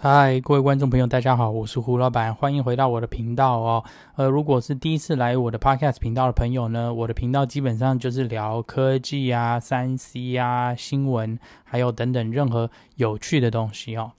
[0.00, 3.84] 嗨，各位观众朋友，大家好，我是胡老板，欢迎回到我的频道哦。
[4.14, 14.12] 呃，如果是第一次来我的 Podcast 频道的朋友呢，我的频道基本上就是聊科技啊、三 C 啊、新闻，还有等等任何有趣的东西哦。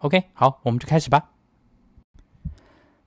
[0.00, 1.33] OK，好，我们就开始吧。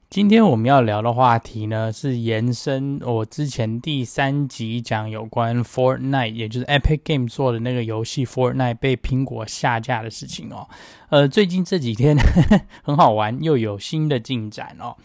[0.10, 10.66] 今天我们要聊的话题呢，是延伸我之前第三集讲有关 Fortnite，也就是 Epic Game 做的那个游戏 Fortnite 被苹果下架的事情哦。
[11.10, 14.96] 呃，最近这几天呵 呵很好玩，又有新的进展哦。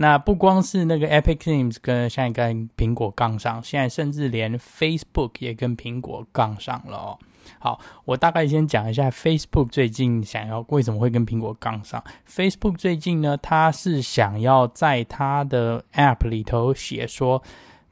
[0.00, 7.18] 那不光是那个 Epic Games 跟现在跟苹果杠上，现在甚至连 Facebook 也跟苹果杠上了哦。
[7.58, 12.02] 好，我大概先讲一下 Facebook 最近想要为什么会跟苹果杠上。
[12.26, 17.42] Facebook 最近呢，它是想要在它的 App 里头写说，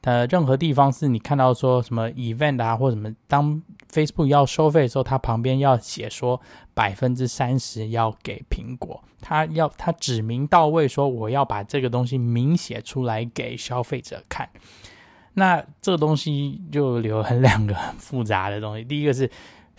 [0.01, 3.61] 呃，任何地方是你看到说什么 Event 啊或什么，当
[3.91, 6.39] Facebook 要收费的时候，它旁边要写说
[6.73, 14.47] 百分之三十要给苹果，它要它指名到位说我要把这个东西明写出来给消费者看。
[15.33, 18.83] 那这个东西就留很两个很复杂的东西。
[18.83, 19.29] 第一个是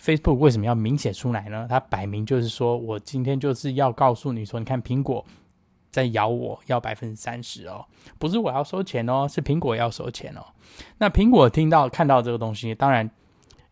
[0.01, 1.67] Facebook 为什么要明写出来呢？
[1.69, 5.23] 它摆明就是说我今天就是要告诉你说，你看苹果
[5.91, 7.85] 在咬我要百分之三十哦，
[8.17, 10.41] 不是我要收钱哦，是苹果要收钱哦。
[10.97, 13.07] 那苹果听到看到这个东西，当然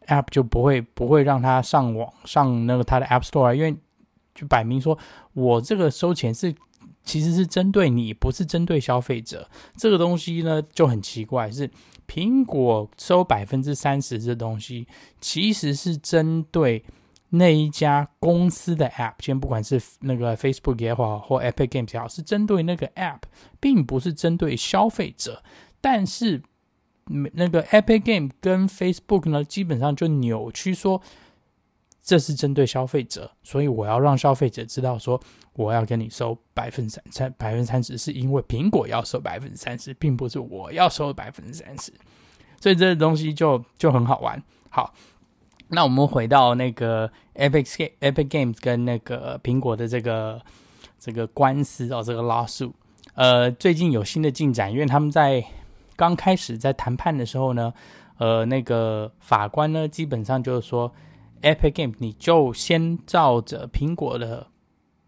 [0.10, 3.74] App 就不会不会让它上网上那个它的 App Store，因为
[4.36, 4.98] 就摆明说
[5.34, 6.54] 我这个收钱是。
[7.02, 9.50] 其实是针对你，不是针对消费者。
[9.76, 11.68] 这个东西呢就很奇怪，是
[12.08, 14.86] 苹果收百分之三十这东西，
[15.20, 16.84] 其实是针对
[17.30, 23.22] 那一家公司的 App，先不管是那个 Facebook 也好，或 Epic Games 也好，是针对那个 App，
[23.60, 25.42] 并不是针对消费者。
[25.82, 26.44] 但是
[27.34, 31.02] 那个 Epic Game 跟 Facebook 呢，基本上就扭曲说。
[32.02, 35.22] 这是针对消费者，所以我要让消费者知道，说
[35.54, 41.94] 我要跟你收百分之三三百分之三十，是因为苹果要收百分之三十，并不是我要收百分之三十，
[42.60, 44.42] 所以这个东西就就很好玩。
[44.70, 44.92] 好，
[45.68, 50.42] 那我们回到那个 Epic Epic Game 跟那个苹果的这个
[50.98, 52.72] 这个官司哦，这个 lawsuit，
[53.14, 55.46] 呃，最近有新的进展，因为他们在
[56.00, 57.74] 刚开始在谈判的时候呢，
[58.18, 60.90] 呃，那个法官呢，基本上就是说。
[61.42, 64.46] ，Epic Game 你就先照着苹果的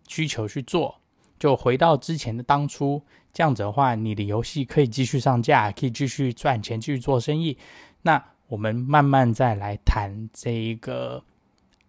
[0.08, 0.96] 需求去做，
[1.38, 3.04] 就回到之前的当初，
[3.34, 7.58] 这样子的话，你的游戏可以继续上架，可以继续赚钱，继续做生意。
[8.04, 11.22] 那我们慢慢再来谈这一个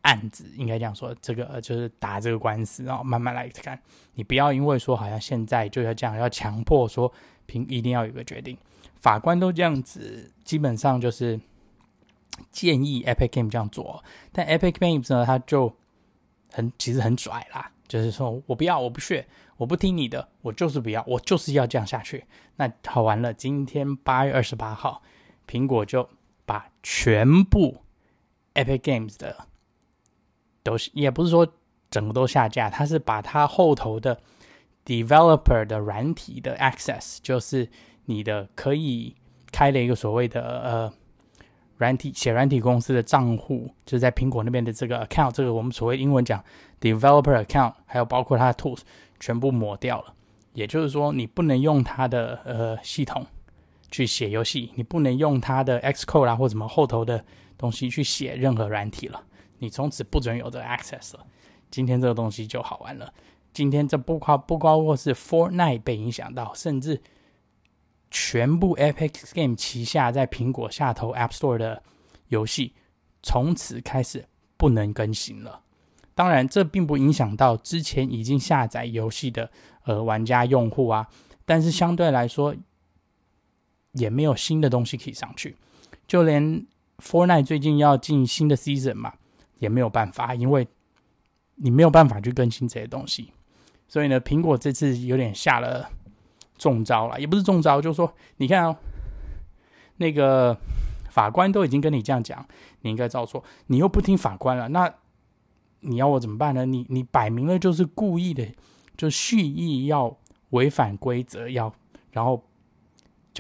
[0.01, 3.79] 案子，应该这样说，这个就是打这个官司，然后慢慢来看。
[4.15, 7.09] 你不要因为说好像现在就要这样，要强迫说
[7.47, 8.59] 苹一定要有个决定，
[9.03, 11.39] 法官都这样子，基本上就是。
[12.51, 14.03] 建议 Epic Games 这样做，
[14.33, 15.73] 但 Epic Games 呢，他就
[16.51, 19.27] 很其实很拽啦，就是说我不要，我不屑，
[19.59, 22.25] 我不听你的，我就是不要，我就是要这样下去。
[22.57, 25.03] 那好完了，今天八月二十八号，
[25.47, 26.09] 苹果就
[26.47, 27.83] 把全部
[28.55, 29.47] Epic Games 的
[30.63, 31.47] 都是，也不是说
[31.91, 34.19] 整个都下架，他是把它后头的
[34.87, 37.69] Developer 的软体的 Access，就是
[38.05, 39.15] 你的可以
[39.51, 40.93] 开了一个所谓的呃。
[41.79, 46.41] 软体写软体公司的账户，就在苹果那边的这个 account，这个我们所谓英文讲
[46.81, 48.83] developer account，还有包括它的 tools，
[49.19, 50.15] 全部抹掉了。
[50.53, 53.27] 也就是说，你不能用它的呃系统
[53.91, 57.25] 去写游戏，你不能用它的 Xcode 啊或什么后头的
[57.59, 59.21] 东西去写任何软体了。
[59.59, 61.27] 你从此不准有这个 access 了。
[61.69, 63.13] 今天这个东西就好玩了。
[63.53, 67.01] 今天这不包不包括是 Fortnite 被影响到，甚至。
[68.13, 71.83] 全部 Epic Game 旗下在苹果下头 App Store 的
[72.29, 72.75] 游戏，
[73.23, 74.27] 从此开始
[74.59, 75.63] 不能更新了。
[76.15, 79.51] 当然，这并不影响到之前已经下载游戏的
[79.85, 81.09] 呃玩家用户啊。
[81.47, 82.55] 但是相对来说，
[83.93, 85.57] 也没有新的东西可以上去。
[86.07, 86.67] 就连
[86.99, 89.15] Fortnite 最近要进新的 Season 嘛，
[89.59, 90.69] 也没有办法，因为
[91.55, 93.33] 你没有办法去更新这些东西。
[93.89, 95.89] 所以呢，苹果这次有点下了。
[96.63, 98.77] 中招了，也不是中招，就是说，你看哦，
[99.97, 100.57] 那个
[101.11, 102.47] 法官都已经跟你这样讲，
[102.83, 104.95] 你应该照做，你又不听法官了，那
[105.81, 106.65] 你要我怎么办呢？
[106.65, 108.47] 你你摆明了就是故意的，
[108.97, 110.17] 就蓄意要
[110.51, 111.75] 违反规则，要
[112.13, 112.37] 然后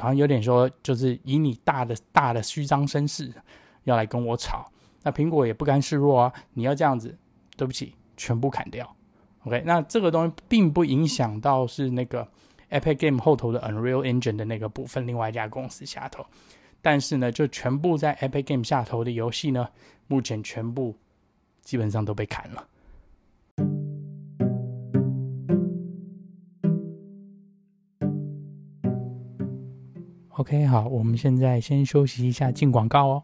[0.00, 3.32] 好像有点说，就是以你大的大的虚张声势
[3.84, 4.68] 要来跟我吵，
[5.04, 7.16] 那苹果也不甘示弱啊，你要这样子，
[7.56, 8.96] 对不起，全部砍掉
[9.44, 12.26] ，OK，那这个东西并不影响到是那个。
[12.72, 16.24] Epic Game 后头的 Unreal Engine 的那个部分，另外一家公司下头。
[16.80, 19.68] 但是呢，就全部在 Epic Game 下头的游戏呢，
[20.08, 20.96] 目前全部
[21.60, 22.66] 基本上都被砍了。
[30.30, 33.22] OK，好，我们现在先休息一下，进广告哦。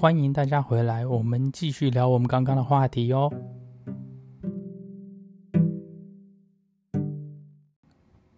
[0.00, 3.30] 欢迎大家回来，我们继续聊我们刚刚的话题哦。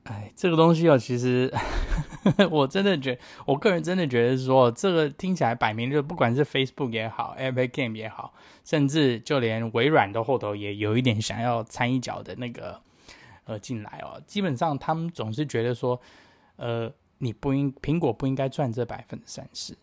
[0.03, 1.55] 哎，这个东西哦，其实。
[2.51, 12.81] 我真的觉得，我个人真的觉得说，这个听起来摆明就不管是 Facebook 也好，Epic Game 也好，甚至就连微软的后头也有一点想要掺一脚的那个
[13.45, 14.21] 呃进来哦。
[14.27, 16.01] 基本上他们总是觉得说，
[16.57, 19.77] 呃，你不应苹果不应该赚这百分之三十。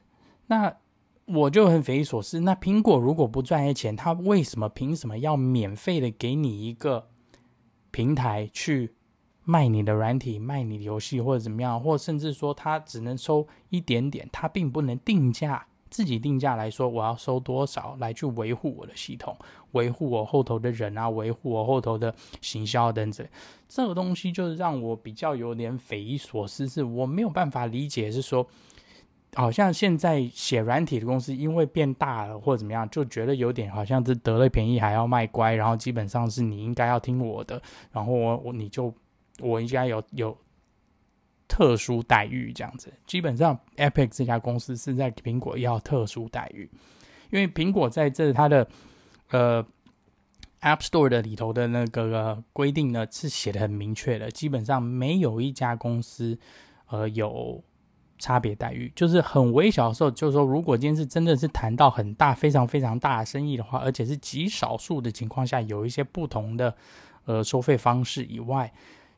[0.47, 0.75] 那
[1.33, 7.07] 我就很匪夷所思，那苹果如果不赚些钱，他为什么凭什么要免费的给你一个
[7.91, 8.93] 平台去？
[9.45, 19.35] 卖你的软体，卖你的游戏，或者怎么样，或甚至说他只能收一点点，他并不能定价，自己定价来说，我要收多少来去维护我的系统，
[19.71, 23.27] 维护我后头的人啊，维护我后头的行销等等，
[23.67, 28.45] 这个东西就是让我比较有点匪夷所思，是我没有办法理解，是说
[29.35, 37.61] 好像现在写软体的公司因为变大了或者怎么样，就觉得有点好像是得了便宜还要卖乖，然后基本上是你应该要听我的，
[37.91, 38.93] 然后我我你就。
[39.41, 40.37] 我应该有有
[41.47, 46.69] 特殊待遇这样子，基本上 Epic 这家公司是在苹果要特殊待遇，
[47.29, 48.67] 因为苹果在这它的
[49.29, 49.65] 呃
[50.59, 56.37] App Store 的里头的那个规定呢是写的很明确的，基本上没有一家公司
[56.87, 57.63] 呃有
[58.19, 66.75] 差别待遇，就是很微小的时候，就是说如果今天是真的是谈到很大非常非常大的生意的话，而且是极少数的情况下有一些不同的
[67.25, 68.71] 呃收费方式以外。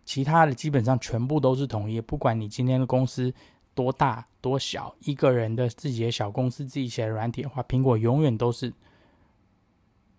[0.03, 3.31] 其他的基本上全部都是统一，不管你今天的公司
[3.75, 8.73] 多大多小，一个人的自己的小公司自己写的软体的话，苹果永远都是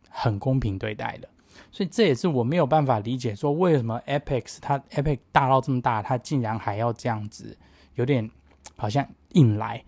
[0.08, 1.28] 很公平对待的。
[1.72, 7.58] 所以这也是我没有办法理解，说为什么 Epic 它 Epic 大到这么大，它竟然还要这样子，
[7.96, 8.30] 有点
[8.76, 9.84] 好像硬来。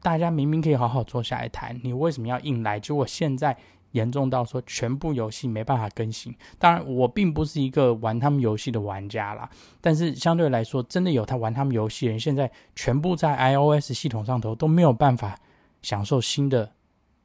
[0.00, 2.80] 大家明明可以好好坐下来谈，你为什么要硬来？
[2.80, 3.56] 结果现在。
[3.92, 6.34] 严重到说全部游戏没办法更新。
[6.58, 9.46] 当然，我并不是一个玩他们游戏的玩家啦。
[9.82, 15.38] 但是相对来说，真的有他玩他们游戏人，现在全部在 iOS 系统上头都没有办法
[15.82, 16.72] 享受新的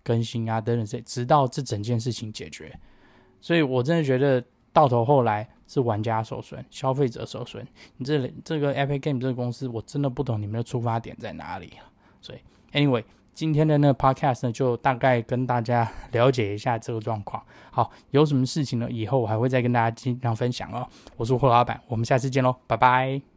[0.04, 2.78] 更新啊等等这，直到这整件事情解决。
[3.40, 4.44] 所以我真的觉得
[4.74, 7.68] 到头后来是玩家受损，消费者受损。
[7.98, 11.74] 你这里这个 Epic Game 这个公司，我真的不懂你们的出发点在哪里。
[12.22, 12.40] 所以
[12.72, 13.04] ，anyway。
[13.34, 17.40] 今天的那个 podcast 呢，就大概跟大家 了解一下这个状况。
[17.70, 18.90] 好，有什么事情呢？
[18.90, 20.88] 以后我还会再跟大家经常分享哦。
[21.18, 23.37] 我是霍老板，我们下次见喽，拜拜。